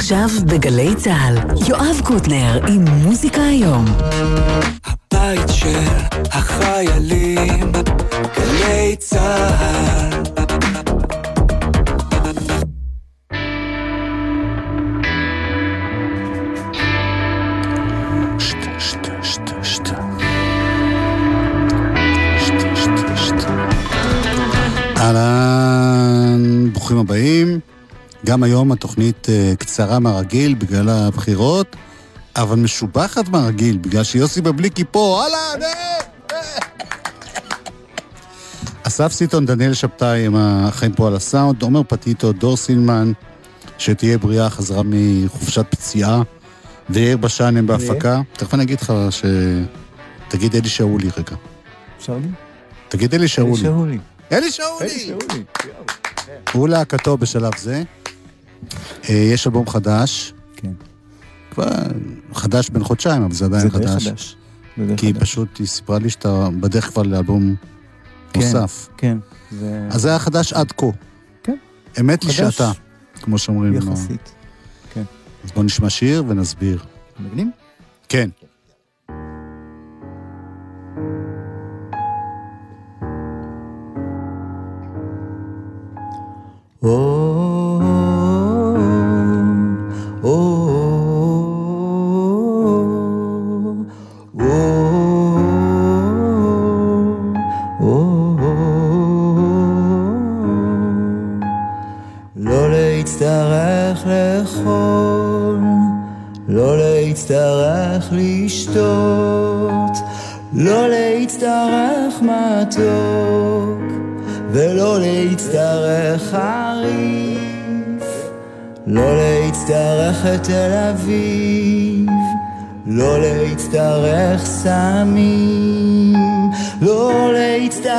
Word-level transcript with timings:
עכשיו 0.00 0.28
בגלי 0.46 0.94
צה"ל, 0.94 1.36
יואב 1.68 2.00
קוטנר 2.04 2.60
עם 2.68 2.84
מוזיקה 2.84 3.42
היום. 3.42 3.84
הבית 4.84 5.48
של 5.48 5.78
החיילים, 6.32 7.72
גלי 8.36 8.96
צה"ל. 8.98 10.20
אהלן, 24.96 26.72
ברוכים 26.72 26.98
הבאים. 26.98 27.69
גם 28.26 28.42
היום 28.42 28.72
התוכנית 28.72 29.26
אה, 29.28 29.52
קצרה 29.58 29.98
מהרגיל 29.98 30.54
בגלל 30.54 30.88
הבחירות, 30.88 31.76
אבל 32.36 32.56
משובחת 32.56 33.28
מהרגיל, 33.28 33.78
בגלל 33.78 34.04
שיוסי 34.04 34.40
בבליקי 34.40 34.84
פה, 34.90 35.22
אהלן! 35.22 35.62
אה, 35.62 35.98
אה. 36.32 36.58
אסף 38.82 39.12
סיטון, 39.12 39.46
דניאל 39.46 39.74
שבתאי 39.74 40.26
הם 40.26 40.34
החיים 40.36 40.92
פה 40.92 41.06
על 41.06 41.16
הסאונד, 41.16 41.62
עומר 41.62 41.82
פטיטו, 41.88 42.32
דור 42.32 42.56
סילמן, 42.56 43.12
שתהיה 43.78 44.18
בריאה, 44.18 44.50
חזרה 44.50 44.82
מחופשת 44.84 45.66
פציעה, 45.70 46.22
ויאיר 46.90 47.16
בשן 47.16 47.56
הם 47.56 47.66
בהפקה. 47.66 48.20
תכף 48.32 48.54
אני 48.54 48.62
אגיד 48.62 48.80
לך 48.80 48.92
ש... 49.10 49.24
תגיד 50.28 50.56
אלי 50.56 50.68
שאולי 50.68 51.08
רגע. 51.16 51.36
אפשר 51.98 52.16
לי? 52.16 52.28
תגיד 52.88 53.14
אלי 53.14 53.28
שאולי. 53.28 53.56
שאולי. 53.56 53.98
אלי 54.32 54.40
אלי 54.42 54.50
שאולי! 54.50 55.44
הוא 56.52 56.68
להקתו 56.68 57.16
בשלב 57.16 57.52
זה. 57.58 57.82
אה, 59.08 59.14
יש 59.14 59.46
אלבום 59.46 59.66
חדש, 59.68 60.34
כן. 60.56 60.72
כבר 61.50 61.64
חדש 62.32 62.70
בן 62.70 62.84
חודשיים, 62.84 63.22
אבל 63.22 63.32
זה 63.32 63.38
זה 63.38 63.44
עדיין 63.44 63.68
די 63.68 63.70
חדש. 63.70 64.08
חדש. 64.08 64.36
זה 64.76 64.86
די 64.86 64.96
כי 64.96 65.12
חדש. 65.12 65.22
פשוט 65.22 65.58
היא 65.58 65.66
סיפרה 65.66 65.98
לי 65.98 66.10
שאתה 66.10 66.48
בדרך 66.60 66.88
כבר 66.88 67.02
לאלבום 67.02 67.54
כן. 68.32 68.40
נוסף. 68.40 68.88
כן. 68.96 69.18
זה 69.50 69.88
אז 69.90 70.00
זה 70.00 70.08
היה 70.08 70.18
חדש 70.18 70.52
עד 70.52 70.72
כה. 70.72 70.86
כן. 71.42 71.56
אמת 72.00 72.22
היא 72.22 72.32
חדש. 72.32 72.56
שאתה, 72.56 72.72
כמו 73.22 73.38
שאומרים. 73.38 73.74
יחסית. 73.74 74.34
אז 75.44 75.50
בוא 75.52 75.64
נשמע 75.64 75.90
שיר 75.90 76.24
ונסביר. 76.28 76.84
מבינים? 77.20 77.50
כן. 78.08 78.30
או, 86.82 87.09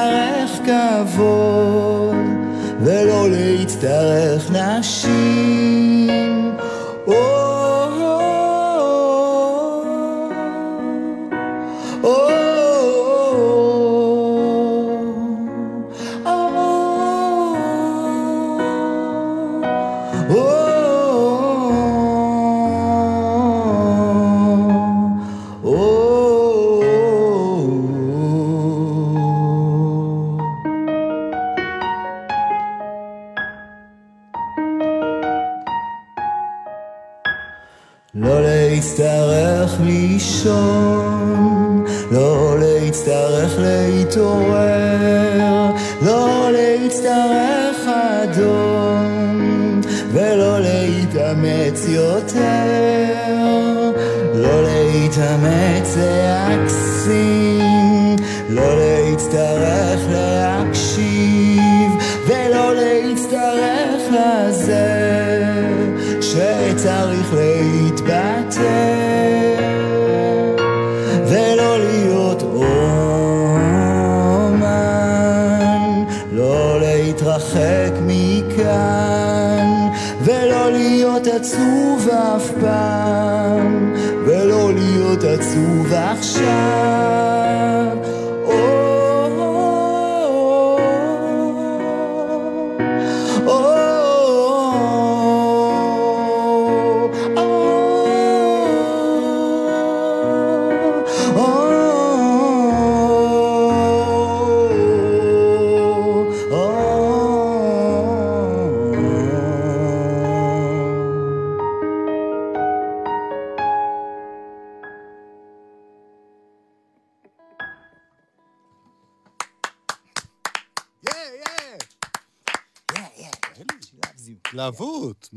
להצטרך 0.01 0.59
כבוד, 0.65 2.15
ולא 2.79 3.29
להצטרך 3.29 4.51
נשים. 4.51 6.00
להצטרך 64.43 64.90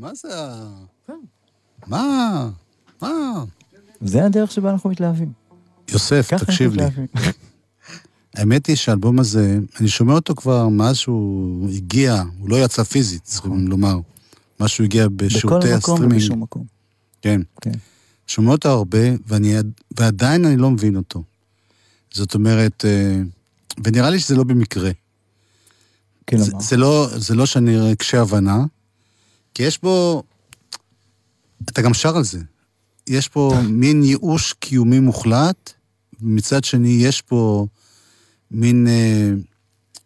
מה 0.05 0.11
זה 0.15 0.27
ה... 0.39 0.67
מה? 1.87 2.49
מה? 3.01 3.43
זה 4.01 4.25
הדרך 4.25 4.51
שבה 4.51 4.71
אנחנו 4.71 4.89
מתלהבים. 4.89 5.31
יוסף, 5.91 6.33
תקשיב 6.33 6.73
לי. 6.73 6.83
האמת 8.35 8.65
היא 8.65 8.75
שהאלבום 8.75 9.19
הזה, 9.19 9.59
אני 9.79 9.87
שומע 9.87 10.13
אותו 10.13 10.35
כבר 10.35 10.67
מאז 10.67 10.97
שהוא 10.97 11.69
הגיע, 11.69 12.23
הוא 12.39 12.49
לא 12.49 12.63
יצא 12.63 12.83
פיזית, 12.83 13.23
צריכים 13.23 13.67
לומר. 13.67 13.99
מה 14.59 14.67
שהוא 14.67 14.85
הגיע 14.85 15.07
בכל 15.07 15.25
בשירותי 15.25 15.67
מקום 15.67 15.93
הסטרימינג. 15.93 16.21
ובשום 16.21 16.43
מקום. 16.43 16.63
כן. 17.21 17.41
כן. 17.61 17.71
שומע 18.27 18.51
אותו 18.51 18.69
הרבה, 18.69 18.99
ואני, 19.27 19.55
ועדיין 19.97 20.45
אני 20.45 20.57
לא 20.57 20.71
מבין 20.71 20.95
אותו. 20.95 21.23
זאת 22.13 22.35
אומרת, 22.35 22.85
אה, 22.85 23.21
ונראה 23.83 24.09
לי 24.09 24.19
שזה 24.19 24.35
לא 24.35 24.43
במקרה. 24.43 24.91
כן, 26.27 26.37
זה. 26.37 26.51
זה, 26.59 26.77
לא, 26.77 27.07
זה 27.15 27.35
לא 27.35 27.45
שאני 27.45 27.95
קשה 27.95 28.21
הבנה, 28.21 28.65
כי 29.55 29.63
יש 29.63 29.81
בו... 29.83 30.23
אתה 31.69 31.81
גם 31.81 31.93
שר 31.93 32.17
על 32.17 32.23
זה. 32.23 32.39
יש 33.07 33.27
פה 33.27 33.53
מין 33.81 34.03
ייאוש 34.03 34.53
קיומי 34.53 34.99
מוחלט, 34.99 35.73
ומצד 36.21 36.63
שני 36.63 36.97
יש 37.01 37.21
פה 37.21 37.67
מין 38.51 38.87
אה, 38.87 39.31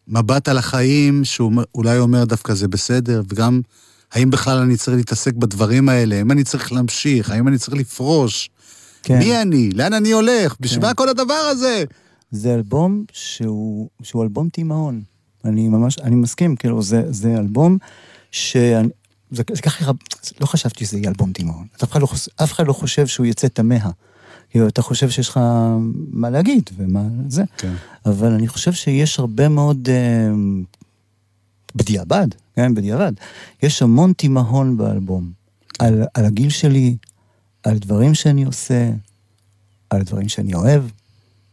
מבט 0.08 0.48
על 0.48 0.58
החיים, 0.58 1.26
שהוא 1.26 1.54
אולי 1.76 2.00
אומר 2.00 2.26
דווקא 2.26 2.54
זה 2.54 2.68
בסדר, 2.68 3.22
וגם 3.30 3.62
האם 4.12 4.30
בכלל 4.30 4.58
אני 4.58 4.78
צריך 4.78 4.98
להתעסק 4.98 5.34
בדברים 5.34 5.90
האלה? 5.90 6.16
האם 6.16 6.32
אני 6.32 6.44
צריך 6.44 6.72
להמשיך? 6.72 7.32
האם 7.32 7.48
אני 7.48 7.58
צריך 7.58 7.78
לפרוש? 7.78 8.50
כן. 9.04 9.20
מי 9.20 9.42
אני? 9.42 9.70
לאן 9.74 9.94
אני 9.94 10.12
הולך? 10.12 10.56
בשביל 10.60 10.82
מה 10.82 10.94
כל 10.94 11.10
הדבר 11.10 11.34
הזה? 11.34 11.84
זה 12.32 12.54
אלבום 12.54 13.04
שהוא, 13.12 13.90
שהוא 14.04 14.24
אלבום 14.24 14.50
תימהון. 14.50 15.02
אני 15.46 15.68
ממש, 15.68 16.00
אני 16.00 16.16
מסכים, 16.16 16.56
כאילו, 16.56 16.82
זה, 16.82 17.04
זה 17.10 17.38
אלבום 17.38 17.78
שאני... 18.32 18.90
זה, 19.32 19.44
זה 19.54 19.62
ככה, 19.62 19.92
לא 20.42 20.46
חשבתי 20.46 20.86
שזה 20.86 20.98
יהיה 20.98 21.10
אלבום 21.10 21.34
תימהון. 21.34 21.68
אף 21.84 21.92
אחד, 21.92 22.02
לא, 22.02 22.08
אף 22.44 22.52
אחד 22.54 22.68
לא 22.68 22.74
חושב 22.74 23.08
שהוא 23.08 23.26
יצא 23.26 23.48
תמה. 23.48 23.90
כאילו, 24.50 24.68
אתה 24.68 24.82
חושב 24.82 25.10
שיש 25.10 25.30
לך 25.30 25.40
מה 26.12 26.30
להגיד 26.30 26.70
ומה 26.78 27.04
זה. 27.28 27.44
כן. 27.58 27.74
אבל 28.06 28.32
אני 28.34 28.48
חושב 28.48 28.74
שיש 28.74 29.20
הרבה 29.20 29.50
מאוד... 29.50 29.90
אה, 29.90 30.30
בדיעבד, 31.76 32.28
כן, 32.56 32.76
בדיעבד. 32.76 33.12
יש 33.64 33.82
המון 33.82 34.14
תימהון 34.14 34.78
באלבום. 34.78 35.32
על, 35.80 36.04
על 36.14 36.26
הגיל 36.26 36.50
שלי, 36.50 36.98
על 37.64 37.78
דברים 37.78 38.14
שאני 38.14 38.44
עושה, 38.44 38.92
על 39.90 40.02
דברים 40.04 40.30
שאני 40.30 40.54
אוהב, 40.56 40.84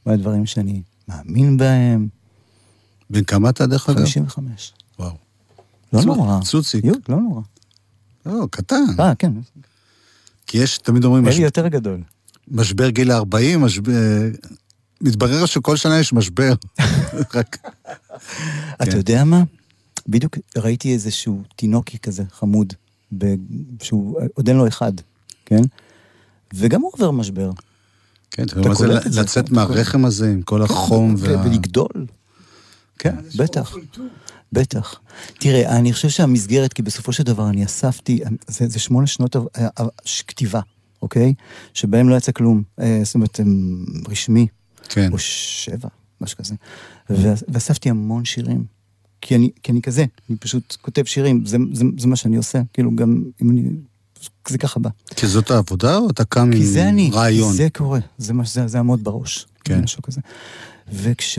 ועל 0.06 0.17
דברים 0.20 0.46
שאני 0.46 0.82
מאמין 1.08 1.56
בהם. 1.56 2.08
בן 3.11 3.25
כמה 3.25 3.50
אתה 3.50 3.67
דרך 3.67 3.88
אגב? 3.90 3.99
55. 3.99 4.73
וואו. 4.99 5.11
לא 5.93 6.00
צו- 6.00 6.06
נורא. 6.06 6.40
צוציק. 6.44 6.84
יוד, 6.84 6.99
לא 7.08 7.17
נורא. 7.20 7.40
לא, 8.26 8.46
קטן. 8.50 8.84
אה, 9.00 9.14
כן. 9.14 9.32
כי 10.46 10.58
יש, 10.58 10.78
תמיד 10.78 11.05
אומרים, 11.05 11.28
אלי 11.28 11.43
יותר 11.43 11.69
גדול. 11.69 12.00
משבר 12.49 12.90
גיל 12.90 13.11
ה-40, 13.11 13.58
משבר... 13.58 13.93
מתברר 15.00 15.46
שכל 15.46 15.76
שנה 15.76 15.99
יש 15.99 16.12
משבר. 16.12 16.55
רק... 17.34 17.56
אתה 18.82 18.96
יודע 18.96 19.25
מה? 19.25 19.43
בדיוק 20.08 20.38
ראיתי 20.56 20.93
איזשהו 20.93 21.43
תינוקי 21.56 21.99
כזה 21.99 22.23
חמוד, 22.32 22.73
שהוא 23.82 24.20
עוד 24.34 24.49
אין 24.49 24.56
לו 24.56 24.69
אחד, 24.69 24.93
כן? 25.46 25.62
וגם 26.55 26.81
הוא 26.81 26.90
עובר 26.93 27.11
משבר. 27.11 27.50
כן, 28.31 28.44
אתה 28.44 28.58
יודע 28.58 28.69
מה 28.69 28.75
זה 28.75 29.20
לצאת 29.20 29.50
מהרחם 29.50 30.05
הזה 30.05 30.31
עם 30.31 30.43
כל 30.43 30.62
החום 30.62 31.14
ו- 31.19 31.20
וה... 31.20 31.46
ולגדול. 31.46 32.06
כן, 32.99 33.14
בטח. 33.37 33.76
בטח. 34.53 35.01
תראה, 35.39 35.79
אני 35.79 35.93
חושב 35.93 36.09
שהמסגרת, 36.09 36.73
כי 36.73 36.83
בסופו 36.83 37.13
של 37.13 37.23
דבר 37.23 37.49
אני 37.49 37.65
אספתי, 37.65 38.21
זה, 38.47 38.69
זה 38.69 38.79
שמונה 38.79 39.07
שנות 39.07 39.37
כתיבה, 40.27 40.61
אוקיי? 41.03 41.35
שבהם 41.75 42.09
לא 42.09 42.15
יצא 42.15 42.33
כלום. 42.33 42.63
אה, 42.81 43.01
זאת 43.05 43.15
אומרת, 43.15 43.41
רשמי, 44.09 44.47
כן. 44.89 45.13
או 45.13 45.19
שבע, 45.19 45.89
משהו 46.21 46.39
כזה. 46.39 46.55
ואספתי 47.49 47.91
המון 47.91 48.25
שירים. 48.25 48.77
כי 49.21 49.37
אני, 49.37 49.51
כי 49.63 49.73
אני 49.73 49.83
כזה, 49.83 50.05
אני 50.31 50.39
פשוט 50.39 50.77
כותב 50.83 51.05
שירים, 51.05 51.47
זה, 51.47 51.57
זה, 51.73 51.85
זה 51.99 52.07
מה 52.07 52.17
שאני 52.17 52.37
עושה, 52.37 52.63
כאילו 52.73 52.97
גם 52.97 53.23
אם 53.43 53.51
אני... 53.51 53.63
זה 54.49 54.59
ככה 54.59 54.81
בא. 54.81 54.91
כי 55.17 55.27
זאת 55.27 55.51
העבודה 55.51 55.97
או 55.97 56.11
אתה 56.11 56.25
קם 56.25 56.51
כי 56.53 56.67
זה 56.67 56.83
עם 56.83 56.89
אני, 56.89 57.11
רעיון? 57.13 57.53
זה 57.53 57.69
קורה, 57.75 58.01
זה 58.19 58.33
מה 58.33 58.45
שזה, 58.45 58.69
זה 58.69 58.79
עמוד 58.79 59.05
בראש. 59.05 59.47
כן. 59.65 59.81
משהו 59.81 60.03
כזה. 60.03 60.21
וכש... 60.93 61.39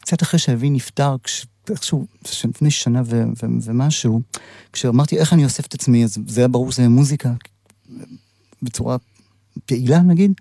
קצת 0.00 0.22
אחרי 0.22 0.40
שאבי 0.40 0.70
נפטר, 0.70 1.16
כש... 1.22 1.46
איכשהו, 1.70 2.06
לפני 2.44 2.70
שנה 2.70 3.02
ו... 3.06 3.22
ו... 3.42 3.46
ומשהו, 3.62 4.20
כשאמרתי 4.72 5.18
איך 5.18 5.32
אני 5.32 5.44
אוסף 5.44 5.66
את 5.66 5.74
עצמי, 5.74 6.04
אז 6.04 6.18
זה 6.26 6.40
היה 6.40 6.48
ברור 6.48 6.72
שזה 6.72 6.88
מוזיקה, 6.88 7.32
בצורה 8.62 8.96
פעילה 9.66 10.00
נגיד, 10.00 10.32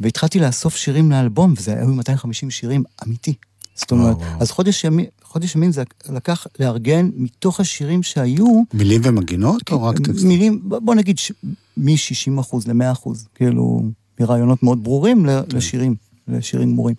והתחלתי 0.00 0.38
לאסוף 0.38 0.76
שירים 0.76 1.10
לאלבום, 1.10 1.54
וזה 1.56 1.78
היו 1.78 1.88
250 1.88 2.50
שירים 2.50 2.84
אמיתי. 3.06 3.34
זאת 3.74 3.90
אומרת, 3.90 4.16
וואו. 4.16 4.40
אז 4.40 4.50
חודש 4.50 4.84
ימים, 4.84 5.06
חודש 5.22 5.54
ימים 5.54 5.72
זה 5.72 5.82
לקח 6.08 6.46
לארגן 6.60 7.10
מתוך 7.16 7.60
השירים 7.60 8.02
שהיו, 8.02 8.62
מילים 8.74 9.00
ומגינות 9.04 9.62
או 9.70 9.82
רק 9.82 9.98
טקסט? 9.98 10.24
מילים, 10.24 10.60
בוא 10.64 10.94
נגיד 10.94 11.18
ש- 11.18 11.32
מ-60 11.76 12.40
אחוז 12.40 12.66
ל-100 12.66 12.92
אחוז, 12.92 13.26
כאילו, 13.34 13.82
מרעיונות 14.20 14.62
מאוד 14.62 14.84
ברורים 14.84 15.26
ל- 15.26 15.42
כן. 15.50 15.56
לשירים, 15.56 15.94
לשירים 16.28 16.72
גמורים. 16.72 16.94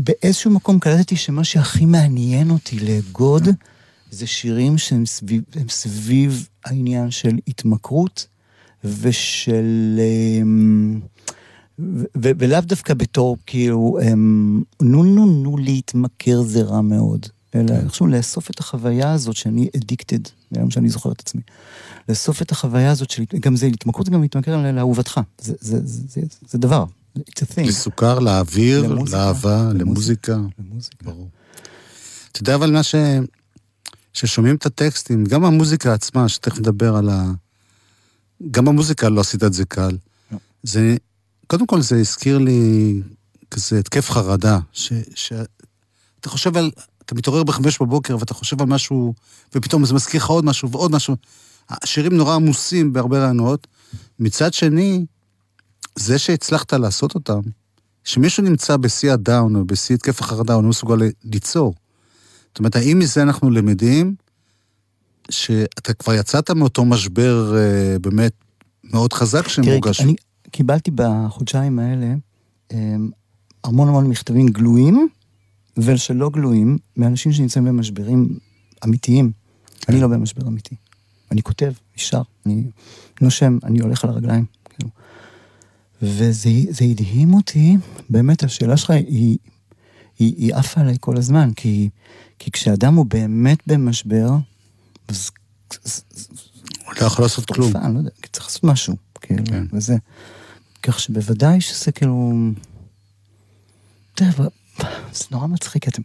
ובאיזשהו 0.00 0.50
מקום 0.50 0.78
קלטתי 0.78 1.16
שמה 1.16 1.44
שהכי 1.44 1.86
מעניין 1.86 2.50
אותי 2.50 2.78
לאגוד, 2.80 3.48
זה 4.10 4.26
שירים 4.26 4.78
שהם 4.78 5.06
סביב, 5.06 5.42
הם 5.54 5.68
סביב 5.68 6.48
העניין 6.64 7.10
של 7.10 7.38
התמכרות 7.48 8.26
ושל... 8.84 10.00
אמ, 10.42 11.00
ו- 11.78 12.04
ו- 12.22 12.30
ולאו 12.38 12.60
דווקא 12.60 12.94
בתור 12.94 13.36
כאילו, 13.46 13.98
אמ, 14.02 14.62
נו 14.82 15.04
נו 15.04 15.26
נו 15.26 15.56
להתמכר 15.56 16.42
זה 16.42 16.62
רע 16.62 16.80
מאוד, 16.80 17.26
אלא 17.54 17.74
איכשהו 17.84 18.06
לאסוף 18.06 18.50
את 18.50 18.60
החוויה 18.60 19.12
הזאת 19.12 19.36
שאני 19.36 19.68
אדיקטד, 19.76 20.30
מהיום 20.52 20.70
שאני 20.70 20.88
זוכר 20.88 21.12
את 21.12 21.20
עצמי. 21.20 21.42
לאסוף 22.08 22.42
את 22.42 22.52
החוויה 22.52 22.90
הזאת 22.90 23.10
של, 23.10 23.24
גם 23.40 23.56
זה, 23.56 23.66
התמכרות 23.66 24.06
זה 24.06 24.12
גם 24.12 24.22
להתמכר 24.22 24.72
לאהובתך, 24.72 25.20
זה, 25.40 25.54
זה, 25.60 25.78
זה, 25.84 26.02
זה, 26.08 26.20
זה 26.48 26.58
דבר. 26.58 26.84
לסוכר, 27.56 28.18
לאוויר, 28.18 28.82
למוזיקה. 28.82 29.16
לאהבה, 29.18 29.70
למוזיקה. 29.74 30.36
למוזיקה. 30.58 31.04
ברור. 31.04 31.28
אתה 32.32 32.40
יודע 32.42 32.54
אבל 32.54 32.70
מה 32.70 32.82
ש... 32.82 32.94
ששומעים 34.12 34.56
את 34.56 34.66
הטקסטים, 34.66 35.24
גם 35.24 35.44
המוזיקה 35.44 35.92
עצמה, 35.92 36.28
שתכף 36.28 36.58
נדבר 36.58 36.96
על 36.96 37.08
ה... 37.08 37.32
גם 38.50 38.68
המוזיקה 38.68 39.08
לא 39.08 39.20
עשית 39.20 39.44
את 39.44 39.52
זה 39.52 39.64
קל. 39.64 39.96
לא. 40.32 40.38
זה... 40.62 40.96
קודם 41.46 41.66
כל 41.66 41.80
זה 41.80 41.96
הזכיר 41.96 42.38
לי 42.38 43.02
כזה 43.50 43.78
התקף 43.78 44.10
חרדה, 44.10 44.58
ש... 44.72 44.92
ש... 45.14 45.32
אתה 46.20 46.28
חושב 46.28 46.56
על... 46.56 46.70
אתה 47.04 47.14
מתעורר 47.14 47.42
בחמש 47.42 47.78
בבוקר 47.82 48.16
ואתה 48.20 48.34
חושב 48.34 48.62
על 48.62 48.68
משהו, 48.68 49.14
ופתאום 49.54 49.84
זה 49.84 49.94
מזכיר 49.94 50.20
לך 50.20 50.30
עוד 50.30 50.44
משהו 50.44 50.70
ועוד 50.70 50.92
משהו. 50.92 51.16
השירים 51.70 52.16
נורא 52.16 52.34
עמוסים 52.34 52.92
בהרבה 52.92 53.18
רעיונות. 53.18 53.66
מצד 54.18 54.54
שני, 54.54 55.06
זה 55.96 56.18
שהצלחת 56.18 56.72
לעשות 56.72 57.14
אותם, 57.14 57.40
שמישהו 58.04 58.44
נמצא 58.44 58.76
בשיא 58.76 59.12
הדאון 59.12 59.56
או 59.56 59.64
בשיא 59.64 59.94
התקף 59.94 60.20
החרדה, 60.20 60.54
הוא 60.54 60.62
לא 60.62 60.68
מסוגל 60.68 60.96
ליצור. 61.24 61.74
זאת 62.48 62.58
אומרת, 62.58 62.76
האם 62.76 62.98
מזה 62.98 63.22
אנחנו 63.22 63.50
למדים 63.50 64.14
שאתה 65.30 65.94
כבר 65.94 66.14
יצאת 66.14 66.50
מאותו 66.50 66.84
משבר 66.84 67.56
אה, 67.56 67.98
באמת 67.98 68.32
מאוד 68.84 69.12
חזק 69.12 69.48
שמורגש? 69.48 70.00
אני 70.00 70.14
קיבלתי 70.50 70.90
בחודשיים 70.94 71.78
האלה 71.78 72.14
אמ, 72.72 73.10
המון 73.64 73.88
המון 73.88 74.06
מכתבים 74.06 74.48
גלויים 74.48 75.08
ושלא 75.76 76.30
גלויים 76.30 76.78
מאנשים 76.96 77.32
שנמצאים 77.32 77.64
במשברים 77.64 78.38
אמיתיים. 78.84 79.32
אני 79.88 80.00
לא 80.00 80.08
במשבר 80.08 80.48
אמיתי. 80.48 80.74
אני 81.30 81.42
כותב, 81.42 81.72
נשאר, 81.96 82.22
אני 82.46 82.62
נושם, 83.20 83.58
אני 83.64 83.80
הולך 83.80 84.04
על 84.04 84.10
הרגליים. 84.10 84.44
וזה 86.02 86.50
זה 86.70 86.84
הדהים 86.84 87.34
אותי, 87.34 87.76
באמת, 88.10 88.44
השאלה 88.44 88.76
שלך 88.76 88.90
היא, 88.90 89.38
היא, 90.18 90.34
היא 90.36 90.54
עפה 90.54 90.80
עליי 90.80 90.96
כל 91.00 91.16
הזמן, 91.16 91.50
כי, 91.56 91.88
כי 92.38 92.50
כשאדם 92.50 92.94
הוא 92.94 93.06
באמת 93.06 93.58
במשבר, 93.66 94.30
אז 95.08 95.30
הוא 96.84 96.94
לא 97.00 97.06
יכול 97.06 97.24
לעשות 97.24 97.46
כלום. 97.46 97.76
אני 97.76 97.94
לא 97.94 97.98
יודע, 97.98 98.10
צריך 98.32 98.46
לעשות 98.46 98.64
משהו, 98.64 98.96
כאילו, 99.20 99.44
כן. 99.46 99.64
וזה. 99.72 99.96
כך 100.82 101.00
שבוודאי 101.00 101.60
שזה 101.60 101.92
כאילו... 101.92 102.32
אתה 104.14 104.24
יודע, 104.24 104.48
זה 105.12 105.24
נורא 105.30 105.46
מצחיק, 105.46 105.88
אתם... 105.88 106.02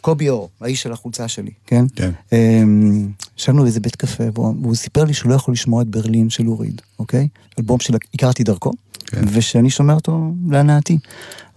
קובי 0.00 0.28
אור, 0.28 0.50
האיש 0.60 0.82
של 0.82 0.92
החולצה 0.92 1.28
שלי, 1.28 1.50
כן? 1.66 1.84
כן. 1.96 2.10
אמ, 2.32 3.08
ישבנו 3.38 3.62
באיזה 3.62 3.80
בית 3.80 3.96
קפה, 3.96 4.24
והוא 4.34 4.54
והוא 4.62 4.74
סיפר 4.74 5.04
לי 5.04 5.14
שהוא 5.14 5.30
לא 5.30 5.34
יכול 5.34 5.54
לשמוע 5.54 5.82
את 5.82 5.86
ברלין 5.86 6.30
של 6.30 6.48
אוריד, 6.48 6.82
אוקיי? 6.98 7.28
אלבום 7.58 7.80
של 7.80 7.94
הכרתי 8.14 8.44
דרכו, 8.44 8.72
כן. 9.06 9.22
ושאני 9.32 9.70
שומע 9.70 9.94
אותו 9.94 10.32
להנאתי. 10.50 10.98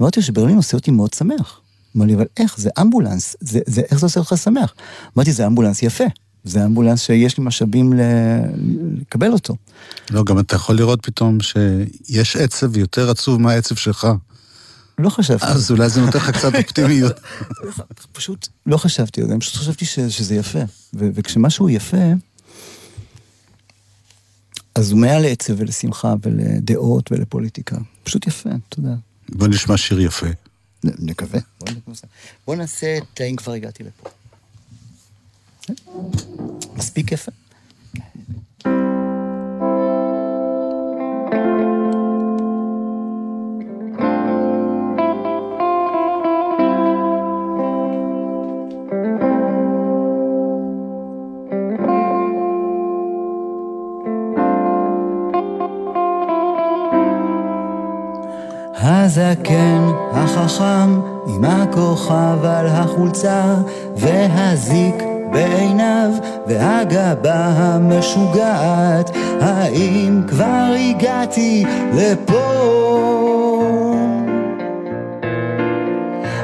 אמרתי 0.01 0.19
לו 0.19 0.25
שברלין 0.25 0.57
עושה 0.57 0.77
אותי 0.77 0.91
מאוד 0.91 1.13
שמח. 1.13 1.59
אמר 1.97 2.05
לי, 2.05 2.15
אבל 2.15 2.25
איך? 2.37 2.57
זה 2.57 2.69
אמבולנס, 2.81 3.35
זה, 3.39 3.59
זה, 3.65 3.81
איך 3.91 3.99
זה 3.99 4.05
עושה 4.05 4.19
אותך 4.19 4.33
שמח? 4.43 4.73
אמרתי, 5.17 5.31
זה 5.31 5.47
אמבולנס 5.47 5.83
יפה. 5.83 6.03
זה 6.43 6.65
אמבולנס 6.65 7.01
שיש 7.01 7.37
לי 7.37 7.43
משאבים 7.43 7.93
ל... 7.93 8.01
לקבל 9.01 9.31
אותו. 9.31 9.55
לא, 10.11 10.23
גם 10.23 10.39
אתה 10.39 10.55
יכול 10.55 10.75
לראות 10.75 10.99
פתאום 11.05 11.37
שיש 11.41 12.35
עצב 12.35 12.77
יותר 12.77 13.09
עצוב 13.09 13.41
מהעצב 13.41 13.75
שלך. 13.75 14.07
לא 14.97 15.09
חשבתי. 15.09 15.45
אז 15.45 15.71
אולי 15.71 15.89
זה 15.89 16.01
נותן 16.01 16.17
לך 16.17 16.29
קצת 16.29 16.55
אופטימיות. 16.55 17.19
פשוט 18.13 18.47
לא 18.65 18.77
חשבתי 18.77 19.21
על 19.21 19.27
זה, 19.27 19.35
פשוט 19.39 19.55
חשבתי 19.55 19.85
ש, 19.85 19.99
שזה 19.99 20.35
יפה. 20.35 20.59
ו, 20.93 21.09
וכשמשהו 21.13 21.69
יפה, 21.69 21.97
אז 24.75 24.91
הוא 24.91 24.99
מעל 24.99 25.21
לעצב 25.21 25.53
ולשמחה 25.57 26.13
ולדעות 26.23 27.11
ולפוליטיקה. 27.11 27.77
פשוט 28.03 28.27
יפה, 28.27 28.49
אתה 28.69 28.79
יודע. 28.79 28.93
בוא 29.29 29.47
נשמע 29.47 29.77
שיר 29.77 29.99
יפה. 29.99 30.27
נקווה. 30.83 31.39
בוא 31.59 31.69
נעשה- 31.87 32.07
בוא 32.47 32.55
נעשה 32.55 32.97
את 32.97 33.21
האם 33.21 33.35
כבר 33.35 33.51
הגעתי 33.51 33.83
לפה. 33.83 34.09
מספיק 36.75 37.11
יפה. 37.11 37.31
הזקן 59.17 59.91
החכם 60.11 60.99
עם 61.27 61.45
הכוכב 61.45 62.45
על 62.45 62.67
החולצה 62.67 63.55
והזיק 63.95 64.95
בעיניו 65.31 66.09
והגבה 66.47 67.45
המשוגעת 67.55 69.11
האם 69.41 70.21
כבר 70.27 70.73
הגעתי 70.89 71.65
לפה? 71.93 72.63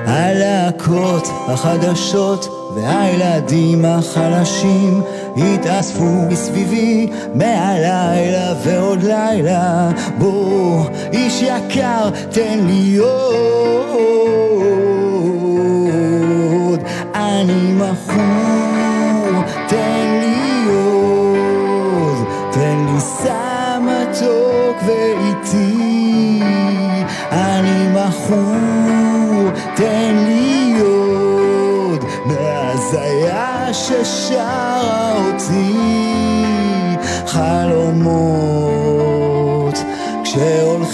הלהקות 0.06 1.28
החדשות 1.48 2.72
והילדים 2.76 3.86
החלשים 3.86 5.02
התאספו 5.38 6.25
מסביבי 6.29 7.07
מהלילה 7.36 8.53
ועוד 8.63 9.03
לילה. 9.03 9.91
בוא 10.17 10.86
איש 11.13 11.41
יקר 11.41 12.09
תן 12.31 12.59
לי 12.67 12.98
עוד. 12.98 13.09
אני 17.15 17.74
מכור 17.74 19.43
תן 19.67 20.19
לי 20.21 20.65
עוד. 20.69 22.27
תן 22.51 22.86
לי 22.86 23.00
סם 23.00 23.88
מתוק 23.88 24.77
ואיתי 24.86 25.79
אני 27.31 27.88
מכור 27.93 29.50
תן 29.75 30.15
לי 30.27 30.79
עוד. 30.81 32.05
מהזיה 32.25 33.74
ששרה 33.74 35.19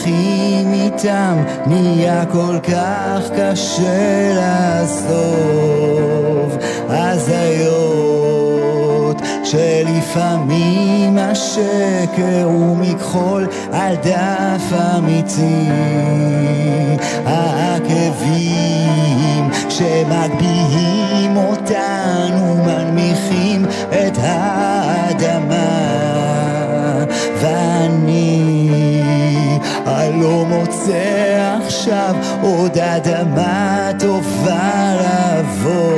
כשהולכים 0.05 0.73
איתם 0.73 1.43
נהיה 1.65 2.25
כל 2.25 2.59
כך 2.63 3.21
קשה 3.37 4.33
לעזוב. 4.35 5.77
הזיות 6.89 7.95
שלפעמים 9.43 11.17
השקר 11.17 12.43
הוא 12.43 12.77
מכחול 12.77 13.47
על 13.71 13.95
דף 13.95 14.73
אמיתי. 14.97 15.69
העקבים 17.25 18.55
שמגביהים 19.69 21.37
אותנו 21.37 22.55
מנמיכים 22.65 23.65
את 23.89 24.17
האדמה 24.21 24.74
הלא 30.15 30.45
מוצא 30.45 31.57
עכשיו 31.65 32.15
עוד 32.41 32.77
אדמה 32.77 33.89
טובה 33.99 34.93
לעבור. 35.01 35.95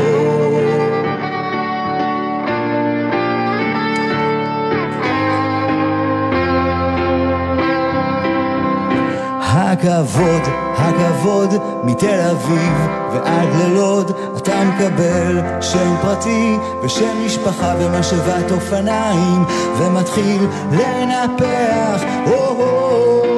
הכבוד, 9.42 10.42
הכבוד 10.78 11.54
מתל 11.84 12.20
אביב 12.32 12.74
ועד 13.14 13.48
ללוד 13.60 14.12
אתה 14.38 14.64
מקבל 14.64 15.42
שם 15.62 15.96
פרטי 16.02 16.58
ושם 16.84 17.26
משפחה 17.26 17.74
ומשאבת 17.80 18.52
אופניים 18.52 19.46
ומתחיל 19.78 20.48
לנפח 20.72 22.04
או-הו 22.28 23.37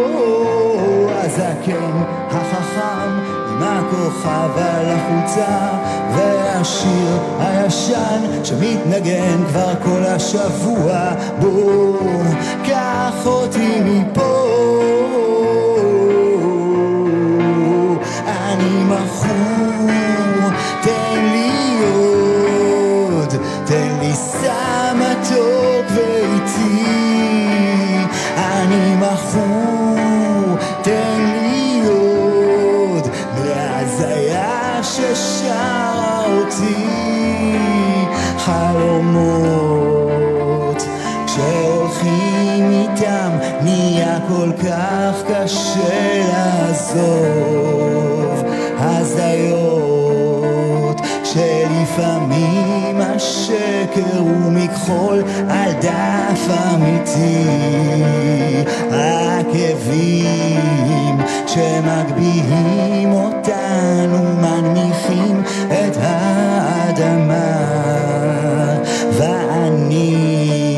הזקן 1.39 2.03
החכם 2.29 3.09
עם 3.49 3.63
הכוכב 3.63 4.57
על 4.57 4.85
החולצה 4.89 5.69
והשיר 6.15 7.17
הישן 7.39 8.43
שמתנגן 8.43 9.43
כבר 9.49 9.73
כל 9.83 10.03
השבוע. 10.03 11.11
בוא 11.39 12.23
קח 12.65 13.25
אותי 13.25 13.81
מפה 13.85 14.58
קשה 45.49 46.27
לעזוב 46.31 47.23
הזיות 48.79 50.21
שלפעמים 51.23 53.01
השקר 53.01 54.17
הוא 54.17 54.51
מכחול 54.51 55.23
על 55.49 55.71
דף 55.81 56.47
אמיתי. 56.73 57.45
עקבים 58.91 60.37
שמגביהים 61.47 63.11
אותנו 63.11 64.23
מנמיכים 64.41 65.43
את 65.67 65.97
האדמה. 66.01 67.49
ואני 69.17 70.77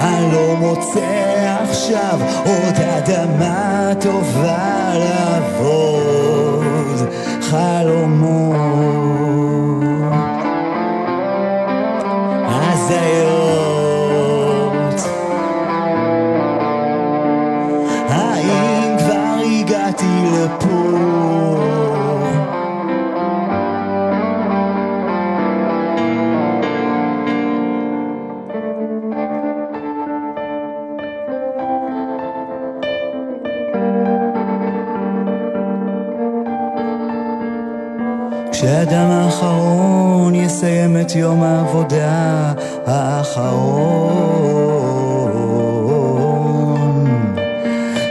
הלא 0.00 0.56
מוצא 0.56 1.27
עכשיו 1.68 2.20
עוד 2.46 2.74
אדמה 2.76 3.92
טובה 4.00 4.92
לעבוד. 4.94 6.08
חלומות 7.40 8.77
האחרון. 42.86 44.38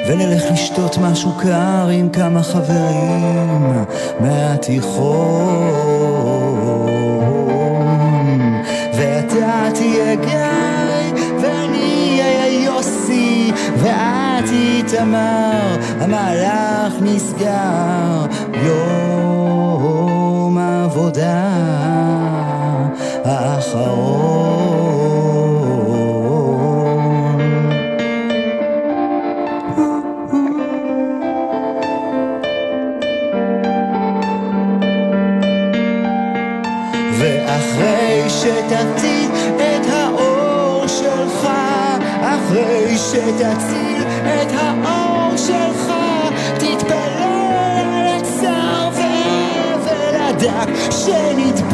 ונלך 0.07 0.43
לשתות 0.51 0.97
משהו 0.97 1.31
קר 1.37 1.89
עם 1.91 2.09
כמה 2.09 2.43
חברים 2.43 3.85
מהתיכון. 4.19 5.77
ואתה 8.93 9.69
תהיה 9.73 10.15
גיא 10.15 11.17
ואני 11.41 12.19
אהיה 12.21 12.63
יוסי 12.63 13.51
ואת 13.77 14.49
איתמר 14.51 15.77
המהלך 15.99 16.93
נסגר 17.01 18.25
יום 18.63 20.57
העבודה 20.57 22.26
האחרון. 23.37 24.47
ואחרי 37.19 38.29
שתציל 38.29 39.31
את 39.55 39.85
האור 39.89 40.87
שלך, 40.87 41.47
אחרי 42.21 42.97
שתציל 42.97 44.03
את 44.23 44.51
האור 44.53 45.37
שלך, 45.37 45.93
תתפלל 46.57 47.53
על 47.87 48.07
הצער 48.07 48.89
והאבל 48.93 50.15
הדק 50.15 50.69
שנטבע 50.91 51.66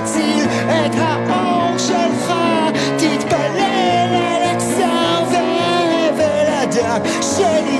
תציל 0.00 0.44
את 0.68 0.94
האור 0.98 1.78
שלך, 1.78 2.32
תתפלל 2.96 4.14
על 4.14 4.42
הצער 4.42 5.24
והאבל 5.30 6.46
הדק 6.48 7.02
שנדבק 7.22 7.73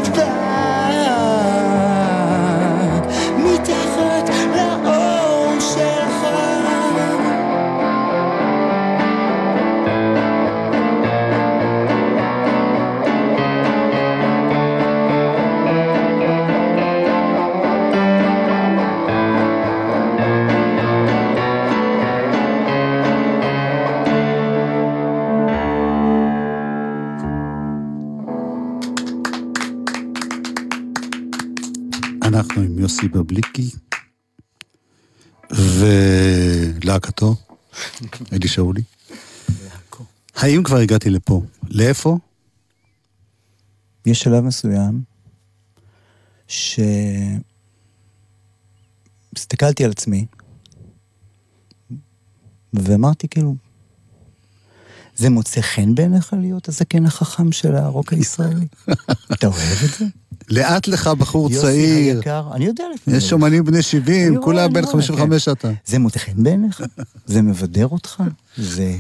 יוסי 33.34 33.40
בבליקי 33.40 33.70
ולהקתו, 36.84 37.36
אלי 38.32 38.48
שאולי. 38.48 38.82
האם 40.34 40.62
כבר 40.62 40.76
הגעתי 40.76 41.10
לפה? 41.10 41.42
לאיפה? 41.68 42.18
יש 44.06 44.20
שלב 44.20 44.44
מסוים 44.44 45.02
שהסתכלתי 49.34 49.84
על 49.84 49.90
עצמי 49.90 50.26
ואמרתי 52.72 53.28
כאילו, 53.28 53.56
זה 55.16 55.30
מוצא 55.30 55.60
חן 55.60 55.94
בעיניך 55.94 56.32
להיות 56.40 56.68
הזקן 56.68 57.06
החכם 57.06 57.52
של 57.52 57.76
הרוק 57.76 58.12
הישראלי? 58.12 58.66
אתה 59.32 59.46
אוהב 59.46 59.78
את 59.84 59.90
זה? 59.98 60.04
לאט 60.48 60.88
לך 60.88 61.06
בחור 61.08 61.50
יוסי 61.50 61.66
צעיר, 61.66 62.16
היקר, 62.16 62.48
אני 62.52 62.64
יודע 62.66 62.84
לפעמים. 62.94 63.18
יש 63.18 63.32
אומנים 63.32 63.64
בני 63.64 63.82
70, 63.82 64.28
אני 64.28 64.36
רואה, 64.36 64.44
כולם 64.44 64.72
בן 64.72 64.84
רואה, 64.84 64.92
55 64.92 65.48
אתה. 65.48 65.70
זה 65.86 65.98
מוצא 65.98 66.18
חן 66.18 66.42
בעיניך? 66.42 66.82
זה 67.26 67.42
מבדר 67.42 67.86
אותך? 67.86 68.22
זה... 68.56 68.96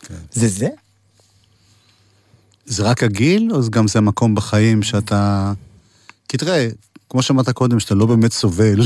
כן. 0.00 0.14
זה 0.32 0.48
זה? 0.48 0.68
זה 2.66 2.82
רק 2.82 3.02
הגיל, 3.02 3.52
או 3.52 3.60
גם 3.70 3.88
זה 3.88 4.00
מקום 4.00 4.34
בחיים 4.34 4.82
שאתה... 4.82 5.52
כי 6.28 6.36
תראה, 6.36 6.68
כמו 7.08 7.22
שאמרת 7.22 7.50
קודם, 7.50 7.80
שאתה 7.80 7.94
לא 7.94 8.06
באמת 8.06 8.32
סובל, 8.32 8.80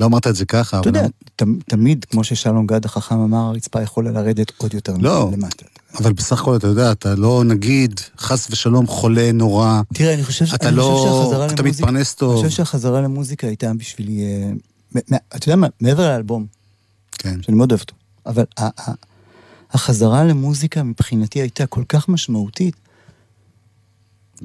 לא 0.00 0.06
אמרת 0.06 0.26
את 0.26 0.34
זה 0.36 0.44
ככה, 0.44 0.80
אתה 0.80 0.88
אבל... 0.88 0.98
יודע, 0.98 1.08
ת- 1.36 1.42
תמיד, 1.68 2.04
כמו 2.04 2.24
ששלום 2.24 2.66
גד 2.66 2.84
החכם 2.84 3.14
אמר, 3.20 3.38
הרצפה 3.38 3.82
יכולה 3.82 4.10
לרדת 4.10 4.52
עוד 4.56 4.74
יותר 4.74 4.94
לא. 5.00 5.30
למטה. 5.32 5.64
אבל 5.98 6.12
בסך 6.12 6.40
הכל, 6.40 6.56
אתה 6.56 6.66
יודע, 6.66 6.92
אתה 6.92 7.14
לא, 7.14 7.42
נגיד, 7.46 8.00
חס 8.18 8.48
ושלום, 8.50 8.86
חולה 8.86 9.32
נורא, 9.32 9.80
תראה, 9.94 10.14
אני 10.14 10.24
חושב, 10.24 10.44
אתה 10.54 10.68
אני 10.68 10.76
לא... 10.76 10.82
חושב 10.82 11.08
שהחזרה 11.08 11.46
אתה 11.46 11.62
למוזיקה... 11.62 11.86
מתפרנס 11.86 12.12
אני 12.12 12.18
טוב. 12.18 12.36
חושב 12.36 12.50
שהחזרה 12.56 13.00
למוזיקה 13.00 13.46
הייתה 13.46 13.74
בשבילי... 13.74 14.24
אה, 14.24 14.52
אתה 15.36 15.48
יודע 15.48 15.56
מה, 15.56 15.66
מעבר 15.80 16.08
לאלבום, 16.08 16.46
כן. 17.12 17.42
שאני 17.42 17.56
מאוד 17.56 17.72
אוהב 17.72 17.80
אותו, 17.80 17.94
אבל 18.26 18.44
ה- 18.58 18.90
ה- 18.90 18.94
החזרה 19.70 20.24
למוזיקה 20.24 20.82
מבחינתי 20.82 21.40
הייתה 21.40 21.66
כל 21.66 21.82
כך 21.88 22.08
משמעותית, 22.08 22.76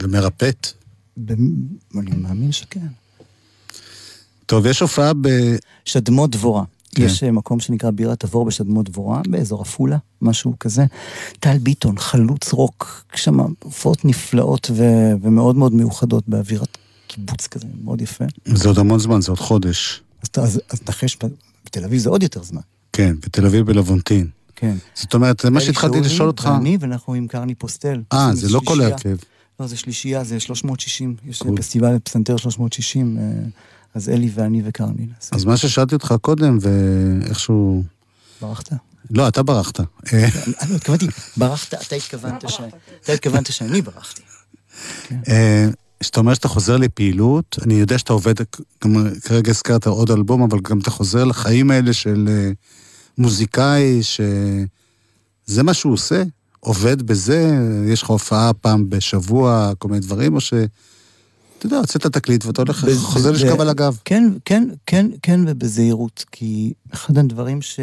ומרפאת. 0.03 0.67
אני 1.29 1.39
מאמין 2.17 2.51
שכן. 2.51 2.87
טוב, 4.51 4.65
יש 4.65 4.79
הופעה 4.79 5.13
ב... 5.13 5.27
שדמות 5.85 6.31
דבורה. 6.31 6.63
כן. 6.95 7.03
יש 7.03 7.23
אה, 7.23 7.31
מקום 7.31 7.59
שנקרא 7.59 7.91
בירת 7.91 8.19
תבור 8.19 8.45
בשדמות 8.45 8.89
דבורה, 8.89 9.21
באזור 9.27 9.61
עפולה, 9.61 9.97
משהו 10.21 10.53
כזה. 10.59 10.85
טל 11.39 11.57
ביטון, 11.57 11.97
חלוץ 11.97 12.53
רוק, 12.53 13.05
שם 13.15 13.39
הופעות 13.63 14.05
נפלאות 14.05 14.71
ו- 14.73 15.13
ומאוד 15.21 15.55
מאוד 15.55 15.73
מיוחדות 15.73 16.23
באווירת 16.27 16.77
קיבוץ 17.07 17.47
כזה, 17.47 17.65
מאוד 17.83 18.01
יפה. 18.01 18.25
זה 18.45 18.67
עוד 18.67 18.79
המון 18.79 18.99
זמן, 18.99 19.21
זה 19.21 19.31
עוד 19.31 19.39
חודש. 19.39 20.01
אז, 20.23 20.43
אז, 20.43 20.61
אז 20.69 20.79
נחש, 20.89 21.17
בתל 21.65 21.83
אביב 21.83 21.99
זה 21.99 22.09
עוד 22.09 22.23
יותר 22.23 22.43
זמן. 22.43 22.61
כן, 22.93 23.15
בתל 23.25 23.45
אביב 23.45 23.65
בלוונטין. 23.65 24.27
כן. 24.55 24.75
זאת 24.95 25.13
אומרת, 25.13 25.39
זה 25.39 25.49
מה 25.49 25.61
שהתחלתי 25.61 26.01
לשאול 26.01 26.27
אותך. 26.27 26.49
ואני, 26.53 26.77
ואנחנו 26.79 27.13
עם 27.13 27.27
קרני 27.27 27.55
פוסטל. 27.55 28.01
אה, 28.13 28.29
זה 28.33 28.49
לא 28.49 28.61
כל. 28.65 28.81
ההרכב. 28.81 29.17
לא, 29.59 29.67
זה 29.67 29.77
שלישייה, 29.77 30.23
זה 30.23 30.39
360. 30.39 31.15
יש. 31.27 31.43
פסטיבל 31.55 31.99
פסנתר 32.03 32.37
360, 32.37 33.17
אה, 33.17 33.23
אז 33.93 34.09
אלי 34.09 34.31
ואני 34.33 34.61
וקרני. 34.65 35.07
אז 35.31 35.45
מה 35.45 35.57
ששאלתי 35.57 35.95
אותך 35.95 36.13
קודם, 36.21 36.57
ואיכשהו... 36.61 37.83
ברחת? 38.41 38.73
לא, 39.09 39.27
אתה 39.27 39.43
ברחת. 39.43 39.79
אה, 39.79 39.85
אני 40.61 40.75
התכוונתי, 40.75 41.07
ברחת, 41.37 41.73
אתה 41.73 41.95
התכוונת 41.95 42.49
ש... 42.49 42.59
אתה 43.03 43.13
התכוונת 43.13 43.51
שאני 43.51 43.81
ברחתי. 43.81 44.21
אה, 45.27 45.69
כשאתה 45.99 46.19
אומר 46.19 46.33
שאתה 46.33 46.47
חוזר 46.47 46.77
לפעילות, 46.77 47.59
אני 47.61 47.73
יודע 47.73 47.97
שאתה 47.97 48.13
עובד, 48.13 48.33
גם 48.83 49.07
כרגע 49.23 49.51
הזכרת 49.51 49.87
עוד 49.87 50.11
אלבום, 50.11 50.41
אבל 50.41 50.59
גם 50.59 50.79
אתה 50.79 50.91
חוזר 50.91 51.23
לחיים 51.23 51.71
האלה 51.71 51.93
של 51.93 52.29
אה, 52.31 52.51
מוזיקאי, 53.17 53.99
שזה 54.03 55.63
מה 55.63 55.73
שהוא 55.73 55.93
עושה, 55.93 56.23
עובד 56.59 57.01
בזה, 57.01 57.51
יש 57.87 58.01
לך 58.03 58.09
הופעה 58.09 58.53
פעם 58.53 58.89
בשבוע, 58.89 59.71
כל 59.77 59.87
מיני 59.87 59.99
דברים, 59.99 60.35
או 60.35 60.41
ש... 60.41 60.53
אתה 61.61 61.67
יודע, 61.67 61.77
הוצאת 61.77 62.05
תקליט 62.05 62.45
ואתה 62.45 62.61
הולך, 62.61 62.85
חוזר 63.01 63.31
לשכב 63.31 63.61
על 63.61 63.69
הגב. 63.69 63.97
כן, 64.05 64.23
כן, 64.45 64.69
כן, 64.85 65.07
כן, 65.21 65.39
ובזהירות, 65.47 66.25
כי 66.31 66.73
אחד 66.93 67.17
הדברים 67.17 67.61
ש... 67.61 67.79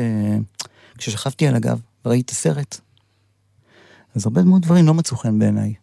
כששכבתי 0.99 1.47
על 1.47 1.55
הגב 1.55 1.81
וראיתי 2.05 2.23
את 2.23 2.31
הסרט, 2.31 2.81
אז 4.15 4.27
הרבה 4.27 4.45
מאוד 4.45 4.63
דברים 4.63 4.87
לא 4.87 4.95
מצאו 4.95 5.17
חן 5.17 5.39
בעיניי. 5.39 5.75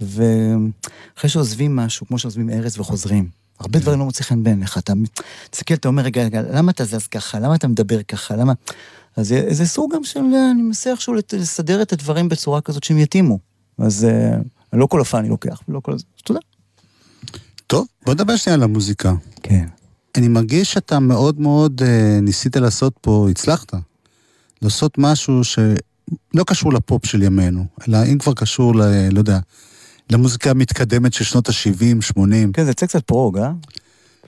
ואחרי 0.00 1.30
שעוזבים 1.30 1.76
משהו, 1.76 2.06
כמו 2.06 2.18
שעוזבים 2.18 2.50
ארז 2.50 2.78
וחוזרים, 2.78 3.28
הרבה 3.60 3.78
כן. 3.78 3.82
דברים 3.82 3.98
לא 3.98 4.04
מוצאים 4.04 4.26
חן 4.26 4.42
בעיניך. 4.42 4.78
אתה 4.78 4.92
מסתכל, 5.52 5.74
אתה 5.74 5.88
אומר, 5.88 6.02
רגע, 6.02 6.24
רגע, 6.24 6.42
למה 6.42 6.70
אתה 6.70 6.84
זז 6.84 7.06
ככה? 7.06 7.38
למה 7.38 7.54
אתה 7.54 7.68
מדבר 7.68 8.02
ככה? 8.02 8.36
למה... 8.36 8.52
אז 9.16 9.28
זה, 9.28 9.46
זה 9.50 9.66
סוג 9.66 9.94
גם 9.94 10.04
של, 10.04 10.20
אני 10.20 10.62
מנסה 10.62 10.90
איכשהו 10.90 11.14
לסדר 11.32 11.82
את 11.82 11.92
הדברים 11.92 12.28
בצורה 12.28 12.60
כזאת 12.60 12.84
שהם 12.84 12.98
יתאימו. 12.98 13.38
אז 13.78 14.04
אה, 14.04 14.36
לא 14.72 14.86
כל 14.86 14.98
הופעה 14.98 15.20
אני 15.20 15.28
לוקח, 15.28 15.60
ולא 15.68 15.80
כל... 15.80 15.92
אז 15.92 16.04
תודה. 16.24 16.40
טוב, 17.70 17.86
בוא 18.06 18.14
נדבר 18.14 18.36
שנייה 18.36 18.54
על 18.54 18.62
המוזיקה. 18.62 19.14
כן. 19.42 19.66
אני 20.16 20.28
מרגיש 20.28 20.72
שאתה 20.72 20.98
מאוד 20.98 21.40
מאוד 21.40 21.82
אה, 21.82 22.18
ניסית 22.22 22.56
לעשות 22.56 22.92
פה, 23.00 23.28
הצלחת, 23.30 23.74
לעשות 24.62 24.98
משהו 24.98 25.44
שלא 25.44 26.44
קשור 26.46 26.72
לפופ 26.72 27.06
של 27.06 27.22
ימינו, 27.22 27.64
אלא 27.88 27.98
אם 28.12 28.18
כבר 28.18 28.34
קשור, 28.34 28.74
ל, 28.74 28.82
לא 29.10 29.18
יודע, 29.18 29.38
למוזיקה 30.10 30.50
המתקדמת 30.50 31.12
של 31.12 31.24
שנות 31.24 31.48
ה-70, 31.48 32.02
80. 32.02 32.52
כן, 32.52 32.64
זה 32.64 32.70
יצא 32.70 32.86
קצת 32.86 33.04
פרוג, 33.04 33.38
אה? 33.38 33.52